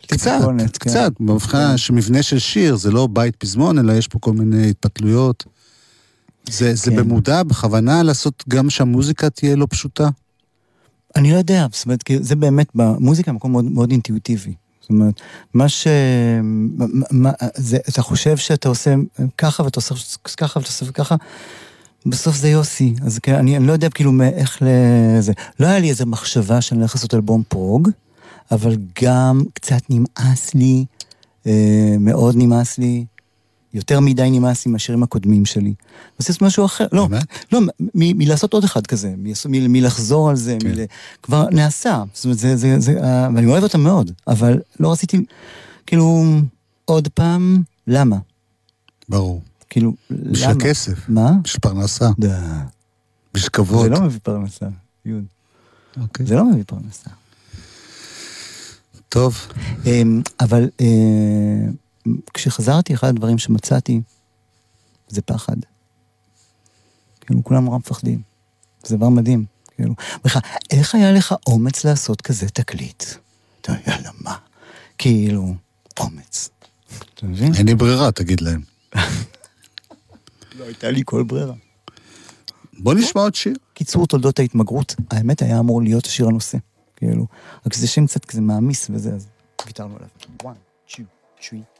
קצת, 0.07 0.31
טיפונת, 0.39 0.77
כן. 0.77 0.91
קצת, 0.91 1.13
בהבחנה 1.21 1.79
שמבנה 1.79 2.23
של 2.23 2.39
שיר 2.39 2.77
זה 2.77 2.91
לא 2.91 3.09
בית 3.13 3.37
פזמון, 3.37 3.79
אלא 3.79 3.93
יש 3.93 4.09
פה 4.09 4.19
כל 4.19 4.33
מיני 4.33 4.71
התפתלויות. 4.71 5.45
זה, 6.49 6.75
זה 6.75 6.91
כן. 6.91 6.97
במודע, 6.97 7.43
בכוונה 7.43 8.03
לעשות 8.03 8.45
גם 8.49 8.71
שהמוזיקה 8.71 9.31
תהיה 9.31 9.57
לא 9.57 9.67
פשוטה? 9.71 10.09
אני 11.17 11.33
לא 11.33 11.37
יודע, 11.37 11.67
זאת 11.73 11.85
אומרת, 11.85 12.01
זה 12.21 12.37
באמת, 12.37 12.67
במוזיקה 12.75 13.33
מקום 13.33 13.53
מאוד, 13.53 13.65
מאוד 13.65 13.91
אינטואיטיבי. 13.91 14.55
זאת 14.81 14.91
אומרת, 14.91 15.21
מה 15.55 15.69
ש... 15.69 15.87
מה, 17.11 17.31
זה, 17.55 17.79
אתה 17.89 18.03
חושב 18.03 18.37
שאתה 18.37 18.69
עושה 18.69 18.95
ככה 19.39 19.63
ואתה 19.63 19.79
עושה 19.79 19.95
ככה 20.37 20.59
ואתה 20.59 20.69
עושה 20.69 20.93
ככה, 20.93 21.17
בסוף 22.07 22.37
זה 22.37 22.49
יוסי. 22.49 22.95
אז 23.03 23.19
כן, 23.19 23.35
אני, 23.35 23.57
אני 23.57 23.67
לא 23.67 23.73
יודע 23.73 23.91
כאילו 23.91 24.13
איך 24.23 24.63
לזה. 24.63 25.33
לא 25.61 25.67
היה 25.67 25.79
לי 25.79 25.91
איזו 25.91 26.07
מחשבה 26.07 26.61
שאני 26.61 26.81
הולך 26.81 26.95
לעשות 26.95 27.15
אלבום 27.15 27.43
פרוג, 27.49 27.89
אבל 28.51 28.77
גם 29.03 29.43
קצת 29.55 29.83
נמאס 29.91 30.55
לי, 30.55 30.85
אה, 31.47 31.97
מאוד 32.01 32.35
נמאס 32.37 32.79
לי, 32.79 33.05
יותר 33.75 34.01
מדי 34.01 34.31
נמאס 34.31 34.67
לי 34.67 34.73
מהשירים 34.73 35.03
הקודמים 35.03 35.45
שלי. 35.45 35.75
יש 36.21 36.43
משהו 36.43 36.65
אחר, 36.65 36.87
לא, 36.93 37.07
באמת? 37.07 37.27
לא, 37.53 37.61
מ- 37.61 37.69
מלעשות 37.95 38.53
עוד 38.53 38.65
אחד 38.65 38.87
כזה, 38.87 39.15
מ- 39.19 39.73
מלחזור 39.73 40.31
על 40.31 40.37
זה, 40.37 40.57
כן. 40.61 40.69
מל... 40.69 40.85
כבר 41.23 41.47
נעשה. 41.51 42.03
זאת 42.15 42.25
אומרת, 42.25 42.39
זה, 42.39 42.57
זה, 42.57 42.81
זה, 42.81 43.01
אה, 43.03 43.29
ואני 43.35 43.47
אוהב 43.47 43.63
אותם 43.63 43.81
מאוד, 43.81 44.11
אבל 44.29 44.61
לא 44.81 44.93
רציתי, 44.93 45.25
כאילו, 45.87 46.25
עוד 46.85 47.09
פעם, 47.09 47.63
למה? 47.87 48.17
ברור. 49.09 49.43
כאילו, 49.71 49.93
בשביל 50.11 50.49
למה? 50.51 50.59
הכסף, 50.59 51.09
מה? 51.09 51.33
בשביל 51.45 51.61
פרנסה. 51.61 52.11
בשביל 53.35 53.51
כבוד. 53.53 53.83
זה 53.83 53.89
לא 53.89 54.01
מביא 54.01 54.21
פרנסה, 54.23 54.67
יוד. 55.05 55.25
אוקיי. 56.01 56.27
זה 56.27 56.35
לא 56.35 56.45
מביא 56.45 56.65
פרנסה. 56.67 57.11
טוב, 59.09 59.37
אמ, 59.87 60.23
אבל 60.41 60.69
אה, 60.81 60.87
כשחזרתי, 62.35 62.95
אחד 62.95 63.09
הדברים 63.09 63.39
שמצאתי 63.39 64.01
זה 65.09 65.23
פחד. 65.23 65.57
כאילו, 67.21 67.45
כולם 67.45 67.65
נורא 67.65 67.79
מפחדים. 67.79 68.23
זה 68.85 68.97
דבר 68.97 69.09
מדהים. 69.09 69.45
כאילו, 69.77 69.95
בכלל, 70.25 70.43
איך 70.71 70.95
היה 70.95 71.13
לך 71.13 71.35
אומץ 71.47 71.85
לעשות 71.85 72.21
כזה 72.21 72.49
תקליט? 72.49 73.05
אתה 73.61 73.73
יודע, 73.73 73.83
יאללה, 73.87 74.11
מה? 74.21 74.37
כאילו, 74.99 75.55
אומץ. 76.01 76.49
אתה 77.15 77.27
מבין? 77.27 77.55
אין 77.55 77.67
לי 77.67 77.75
ברירה, 77.75 78.13
תגיד 78.13 78.41
להם. 78.41 78.63
לא 80.59 80.65
הייתה 80.65 80.91
לי 80.91 81.03
כל 81.05 81.23
ברירה. 81.23 81.55
בוא 82.79 82.95
נשמע 82.95 83.23
עוד 83.23 83.35
שיר. 83.35 83.55
קיצור 83.75 84.07
תולדות 84.07 84.39
ההתמגרות, 84.39 84.95
האמת 85.11 85.43
היה 85.43 85.59
אמור 85.59 85.83
להיות 85.83 86.05
שיר 86.05 86.27
הנושא. 86.27 86.59
כאילו, 86.97 87.27
רק 87.67 87.75
זה 87.75 87.87
שם 87.87 88.07
קצת 88.07 88.25
כזה 88.25 88.41
מעמיס 88.41 88.91
וזה, 88.91 89.15
אז 89.15 89.27
ויתרנו 89.67 89.97
עליו. 89.97 90.09
one, 90.43 90.93
two, 90.93 91.03
three, 91.41 91.53
and... 91.53 91.72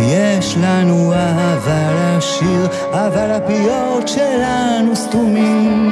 יש 0.00 0.56
לנו 0.62 1.12
אהבה 1.12 2.16
לשיר, 2.16 2.66
אבל 2.92 3.30
הפיות 3.30 4.08
שלנו 4.08 4.96
סתומים. 4.96 5.90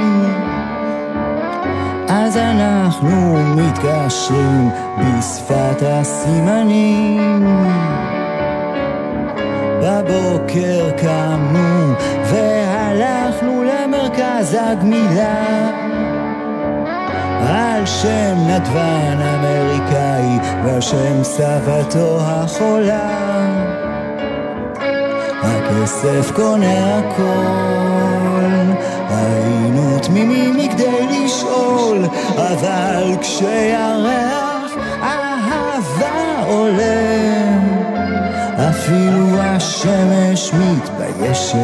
אז 2.09 2.37
אנחנו 2.37 3.37
מתקשרים 3.57 4.71
בשפת 4.99 5.83
הסימנים. 5.83 7.47
בבוקר 9.87 10.91
קמנו 10.97 11.93
והלכנו 12.25 13.65
למרכז 13.65 14.57
הגמילה. 14.61 15.71
על 17.49 17.87
שם 17.87 18.35
נדבן 18.49 19.19
אמריקאי 19.21 20.39
ועל 20.65 20.81
שם 20.81 21.23
סבתו 21.23 22.19
החולה. 22.21 23.37
הכסף 25.43 26.31
קונה 26.35 26.99
הכל, 26.99 28.73
היינו 29.09 29.99
תמימים 30.03 30.57
מכדי 30.57 31.07
לשאול, 31.11 31.99
אבל 32.37 33.15
כשירח 33.21 34.73
אהבה 35.03 36.43
עולה, 36.47 37.16
אפילו 38.87 39.41
השמש 39.41 40.53
מתביישת. 40.53 41.57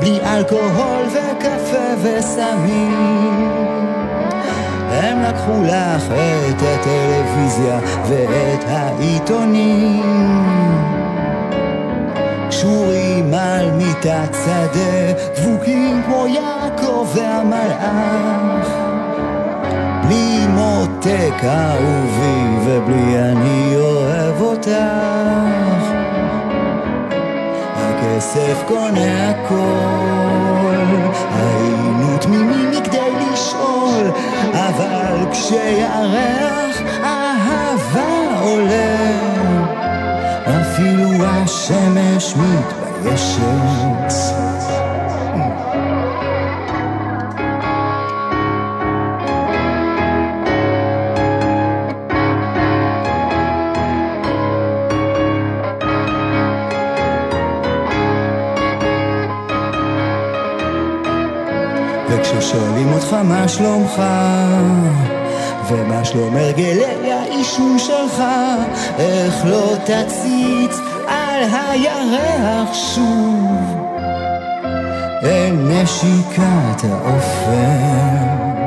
בלי 0.00 0.18
אלכוהול 0.20 1.04
וקפה 1.06 1.94
וסמים. 2.02 3.29
הם 5.20 5.34
לקחו 5.34 5.62
לך 5.62 6.12
את 6.50 6.62
הטלוויזיה 6.62 7.78
ואת 8.08 8.64
העיתונים. 8.68 10.02
קשורים 12.48 13.34
על 13.34 13.70
מיטת 13.70 14.36
שדה, 14.44 15.12
דבוקים 15.36 16.02
כמו 16.06 16.26
יעקב 16.26 17.08
והמלאך. 17.14 18.68
בלי 20.06 20.46
מותק 20.48 21.44
אהובי 21.44 22.58
ובלי 22.64 23.18
אני 23.18 23.76
אוהב 23.76 24.40
אותך. 24.40 24.70
הכסף 27.76 28.62
קונה 28.68 29.30
הכל, 29.30 30.69
אבל 34.90 35.32
כשירח 35.32 36.82
אהבה 37.04 38.40
עולה, 38.42 38.96
אפילו 40.46 41.24
השמש 41.24 42.34
מתביישת. 42.36 44.10
אותך 63.12 63.24
מה 63.24 63.48
שלומך? 63.48 64.02
ומה 65.68 66.04
שלום 66.04 66.36
הרגלי 66.36 67.12
העישון 67.12 67.78
שלך? 67.78 68.22
איך 68.98 69.44
לא 69.46 69.76
תציץ 69.84 70.78
על 71.08 71.42
הירח 71.52 72.74
שוב? 72.74 73.76
אל 75.22 75.52
נשיקת 75.52 76.84
האופן 76.84 78.59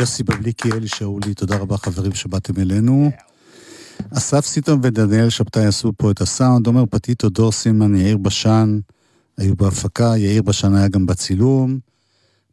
יוסי 0.00 0.22
בבליקי, 0.22 0.72
אלי 0.72 0.88
שאולי, 0.88 1.34
תודה 1.34 1.56
רבה 1.56 1.76
חברים 1.76 2.14
שבאתם 2.14 2.60
אלינו. 2.60 3.10
אסף 4.10 4.46
סיטון 4.46 4.80
ודניאל 4.82 5.30
שבתאי 5.30 5.66
עשו 5.66 5.92
פה 5.96 6.10
את 6.10 6.20
הסאונד, 6.20 6.66
עומר 6.66 6.84
פטיטו, 6.90 7.28
דור 7.28 7.52
סימן, 7.52 7.94
יאיר 7.94 8.16
בשן, 8.16 8.78
היו 9.38 9.56
בהפקה, 9.56 10.16
יאיר 10.16 10.42
בשן 10.42 10.74
היה 10.74 10.88
גם 10.88 11.06
בצילום. 11.06 11.78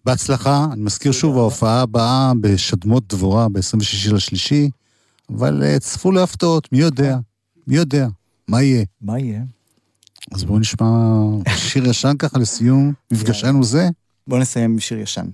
בהצלחה, 0.06 0.68
אני 0.72 0.82
מזכיר 0.82 1.12
שוב, 1.12 1.38
ההופעה 1.38 1.82
הבאה 1.82 2.32
בשדמות 2.42 3.04
דבורה 3.08 3.50
ב-26 3.50 4.14
לשלישי, 4.14 4.70
אבל 5.30 5.64
uh, 5.64 5.80
צפו 5.80 6.12
להפתעות, 6.12 6.72
מי 6.72 6.78
יודע, 6.78 7.18
מי 7.68 7.76
יודע, 7.76 8.08
מה 8.48 8.62
יהיה. 8.62 8.86
מה 9.02 9.20
יהיה? 9.20 9.42
אז 10.32 10.44
בואו 10.44 10.60
נשמע 10.60 10.86
שיר 11.56 11.88
ישן 11.88 12.14
ככה 12.20 12.40
לסיום 12.40 12.94
מפגשנו 13.12 13.64
זה. 13.64 13.90
בוא 14.28 14.40
נסיים 14.40 14.72
עם 14.72 14.80
שיר 14.80 15.00
ישן. 15.00 15.26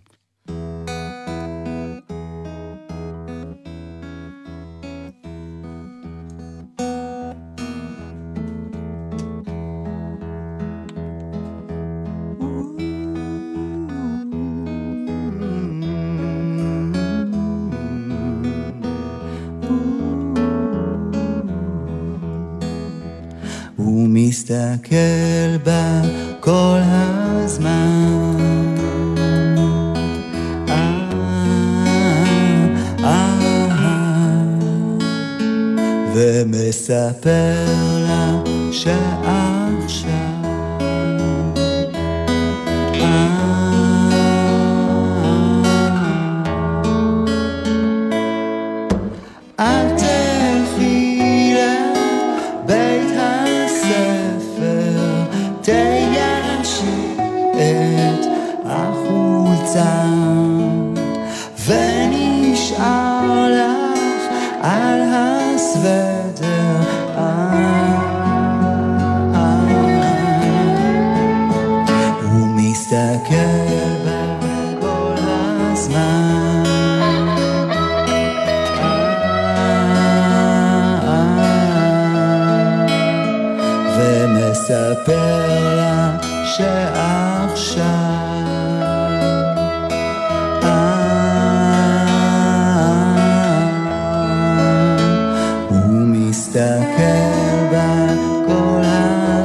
ומספר 36.20 37.66
לה 38.08 38.42
שעכשיו 38.72 40.29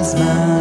הזמן. 0.05 0.54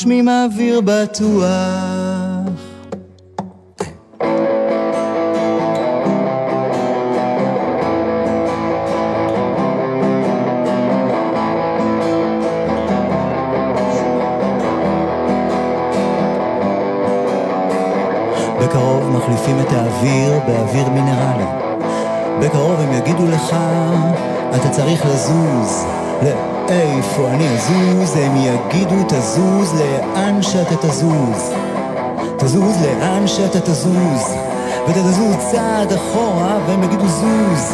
נושמים 0.00 0.28
אוויר 0.28 0.80
בטוח. 0.80 1.44
בקרוב 18.60 19.10
מחליפים 19.10 19.60
את 19.60 19.72
האוויר 19.72 20.38
באוויר 20.46 20.88
מינרלי. 20.88 21.44
בקרוב 22.40 22.80
הם 22.80 22.92
יגידו 22.92 23.26
לך, 23.26 23.56
אתה 24.54 24.68
צריך 24.68 25.06
לזוז. 25.06 25.86
לאיפה 26.70 27.28
אני 27.28 27.48
אזוז? 27.48 28.16
הם 28.16 28.36
יגידו 28.36 28.96
תזוז 29.08 29.74
לאן 29.74 30.42
שאתה 30.42 30.76
תזוז. 30.76 31.52
תזוז 32.38 32.76
לאן 32.82 33.26
שאתה 33.26 33.60
תזוז. 33.60 34.34
ואתה 34.86 35.00
תזוז 35.00 35.36
צעד 35.50 35.92
אחורה 35.92 36.58
והם 36.66 36.82
יגידו 36.82 37.08
זוז. 37.08 37.72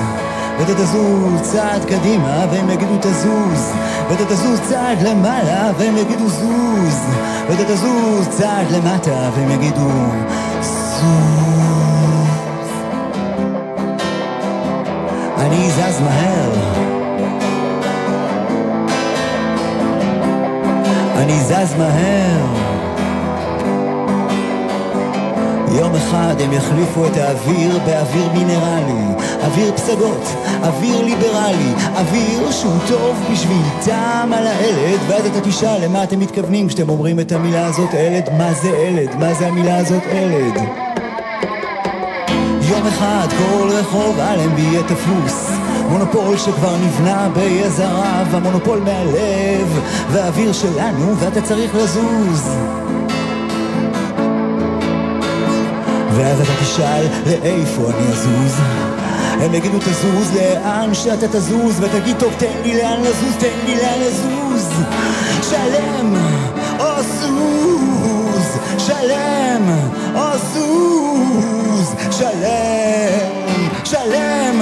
ואתה 0.58 0.74
תזוז 0.74 1.40
צעד 1.42 1.84
קדימה 1.84 2.46
והם 2.50 2.70
יגידו 2.70 2.96
תזוז. 3.00 3.72
ואתה 4.10 4.24
תזוז 4.24 4.60
צעד 4.60 5.02
למעלה 5.02 5.70
והם 5.78 5.96
יגידו 5.96 6.28
זוז. 6.28 7.00
ואתה 7.48 7.64
תזוז 7.64 8.28
צעד 8.28 8.70
למטה 8.70 9.30
והם 9.34 9.50
יגידו 9.50 9.90
זוז. 10.60 11.06
אני 15.38 15.70
זז 15.70 16.00
מהר. 16.00 16.85
אני 21.16 21.40
זז 21.40 21.74
מהר. 21.78 22.46
יום 25.78 25.94
אחד 25.94 26.34
הם 26.40 26.52
יחליפו 26.52 27.06
את 27.06 27.16
האוויר 27.16 27.78
באוויר 27.86 28.28
מינרלי, 28.32 29.24
אוויר 29.44 29.72
פסגות, 29.76 30.28
אוויר 30.62 31.04
ליברלי, 31.04 31.72
אוויר 31.96 32.50
שהוא 32.50 32.78
טוב 32.88 33.16
בשביל 33.32 33.62
טעם 33.84 34.32
על 34.32 34.46
הילד, 34.46 35.00
ואז 35.08 35.26
אתה 35.26 35.40
תשאל 35.40 35.84
למה 35.84 36.04
אתם 36.04 36.18
מתכוונים? 36.18 36.68
כשאתם 36.68 36.88
אומרים 36.88 37.20
את 37.20 37.32
המילה 37.32 37.66
הזאת 37.66 37.94
ילד, 37.94 38.28
מה 38.38 38.52
זה 38.52 38.68
ילד, 38.68 39.14
מה 39.18 39.34
זה 39.34 39.46
המילה 39.46 39.76
הזאת 39.76 40.02
ילד. 40.12 40.60
יום 42.70 42.86
אחד 42.86 43.26
כל 43.38 43.68
רחוב 43.70 44.18
אלנבי 44.20 44.62
יהיה 44.62 44.82
תפוס 44.82 45.65
מונופול 45.90 46.38
שכבר 46.38 46.76
נבנה 46.76 47.28
ביזע 47.34 47.88
רב 47.88 48.34
המונופול 48.34 48.78
מהלב 48.78 49.80
והאוויר 50.10 50.52
שלנו 50.52 51.16
ואתה 51.18 51.40
צריך 51.40 51.74
לזוז. 51.74 52.50
ואז 56.16 56.40
אתה 56.40 56.52
תשאל 56.62 57.06
לאיפה 57.26 57.82
אני 57.90 58.08
אזוז? 58.12 58.56
הם 59.40 59.54
יגידו 59.54 59.78
תזוז 59.78 60.34
לאן 60.34 60.94
שאתה 60.94 61.28
תזוז 61.28 61.80
ותגיד 61.80 62.16
טוב 62.18 62.32
תן 62.38 62.62
לי 62.62 62.78
לאן 62.78 63.00
לזוז 63.00 63.34
תן 63.38 63.66
לי 63.66 63.76
לאן 63.76 64.00
לזוז. 64.00 64.68
שלם 65.42 66.14
או 66.78 66.96
שלם 73.86 74.60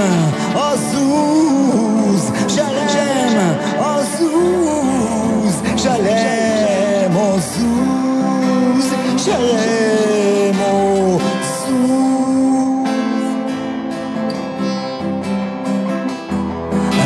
או 0.54 0.76
זוז, 0.76 2.32
שלם 2.48 3.38
או 3.78 4.02
זוז, 4.18 5.62
שלם 5.76 7.16
או 7.16 7.38
זוז, 7.38 8.94
שלם 9.16 10.60
או 10.70 11.18
זוז. 11.42 12.04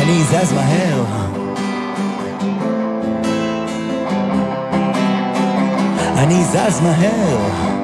אני 0.01 0.23
זז 0.23 0.53
מהר. 0.53 1.03
אני 6.17 6.43
זז 6.43 6.81
מהר. 6.81 7.78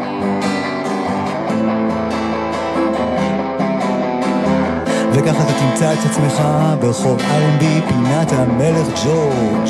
וככה 5.17 5.43
אתה 5.43 5.53
תמצא 5.53 5.93
את 5.93 5.97
עצמך 6.05 6.43
ברחוב 6.79 7.19
אלנבי, 7.21 7.81
פינת 7.87 8.31
המלך 8.31 8.87
ג'ורג'. 9.05 9.67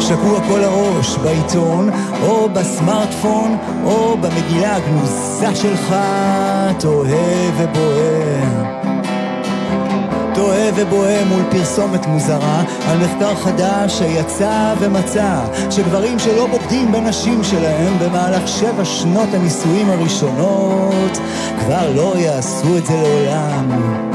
שקוע 0.00 0.40
כל 0.48 0.64
הראש 0.64 1.16
בעיתון, 1.16 1.90
או 2.22 2.48
בסמארטפון, 2.48 3.56
או 3.84 4.16
במגילה 4.16 4.76
הגנוזה 4.76 5.54
שלך, 5.54 5.94
תוהה 6.78 7.50
ובוער. 7.56 8.81
תוהה 10.42 10.70
ובוהה 10.76 11.24
מול 11.24 11.42
פרסומת 11.50 12.06
מוזרה 12.06 12.62
על 12.88 12.98
מחקר 12.98 13.34
חדש 13.34 13.98
שיצא 13.98 14.74
ומצא 14.80 15.44
שגברים 15.70 16.18
שלא 16.18 16.46
בוגדים 16.46 16.92
בנשים 16.92 17.44
שלהם 17.44 17.98
במהלך 17.98 18.48
שבע 18.48 18.84
שנות 18.84 19.28
הנישואים 19.34 19.90
הראשונות 19.90 21.18
כבר 21.58 21.92
לא 21.94 22.14
יעשו 22.16 22.76
את 22.78 22.86
זה 22.86 22.94
לעולם. 22.96 24.11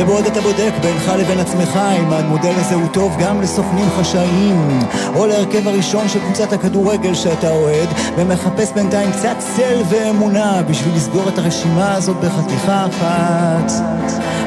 ובעוד 0.00 0.26
אתה 0.26 0.40
בודק 0.40 0.72
בינך 0.82 1.12
לבין 1.18 1.40
עצמך 1.40 1.78
אם 2.00 2.12
המודל 2.12 2.52
הזה 2.56 2.74
הוא 2.74 2.86
טוב 2.92 3.16
גם 3.20 3.40
לסוכנים 3.40 3.90
חשאיים 3.90 4.80
או 5.16 5.26
להרכב 5.26 5.68
הראשון 5.68 6.08
של 6.08 6.18
קבוצת 6.18 6.52
הכדורגל 6.52 7.14
שאתה 7.14 7.50
אוהד 7.50 7.88
ומחפש 8.16 8.72
בינתיים 8.72 9.12
קצת 9.12 9.36
צל 9.38 9.82
ואמונה 9.88 10.62
בשביל 10.62 10.94
לסגור 10.94 11.28
את 11.28 11.38
הרשימה 11.38 11.94
הזאת 11.94 12.16
בחתיכה 12.16 12.86
אחת 12.86 13.72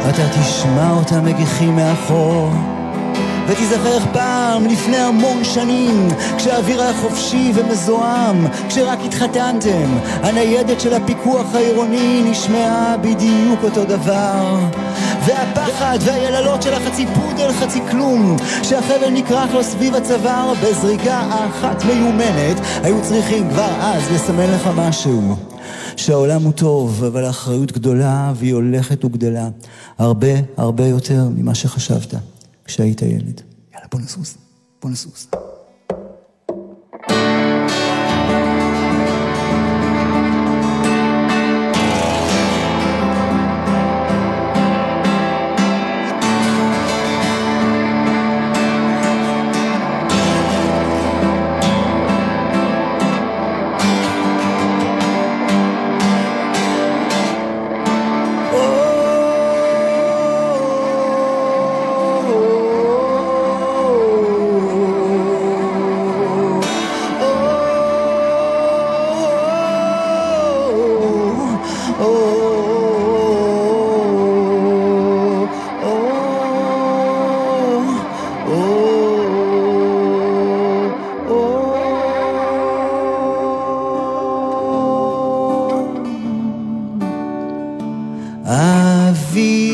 אתה 0.10 0.42
תשמע 0.42 0.92
אותם 0.92 1.26
מגיחים 1.26 1.76
מאחור 1.76 2.52
ותיזכר 3.48 3.94
איך 3.96 4.06
פעם, 4.14 4.66
לפני 4.66 4.98
המון 4.98 5.44
שנים, 5.44 6.08
כשהאוויר 6.38 6.82
היה 6.82 6.94
חופשי 6.94 7.52
ומזוהם, 7.56 8.48
כשרק 8.70 9.00
התחתנתם, 9.06 9.98
הניידת 10.24 10.82
של 10.82 10.94
הפיקוח 10.94 11.56
העירוני 11.56 12.24
נשמעה 12.26 12.98
בדיוק 12.98 13.64
אותו 13.64 13.86
דבר. 13.86 14.60
והפחד 15.26 15.98
והיללות 16.02 16.62
של 16.62 16.74
החצי 16.74 17.06
פודל 17.16 17.52
חצי 17.52 17.80
כלום, 17.92 18.36
שהחבל 18.64 19.10
נקרח 19.10 19.52
לו 19.54 19.64
סביב 19.64 19.96
הצוואר 19.96 20.54
בזריקה 20.64 21.30
אחת 21.30 21.86
מיומנת, 21.86 22.58
היו 22.84 23.02
צריכים 23.04 23.50
כבר 23.50 23.70
אז 23.80 24.12
לסמן 24.12 24.52
לך 24.52 24.70
משהו. 24.76 25.36
שהעולם 25.96 26.44
הוא 26.44 26.52
טוב, 26.52 27.04
אבל 27.04 27.26
האחריות 27.26 27.72
גדולה 27.72 28.34
והיא 28.36 28.54
הולכת 28.54 29.06
וגדלה. 29.06 29.50
הרבה 29.98 30.28
הרבה 30.58 30.86
יותר 30.88 31.28
ממה 31.36 31.56
שחשבת. 31.56 32.14
כשהיית 32.66 33.02
ילד. 33.02 33.42
יאללה, 33.74 33.88
בוא 33.92 34.00
נזוז, 34.00 34.38
בוא 34.82 34.90
נזוז. 34.90 35.28
אוויר, 88.52 89.71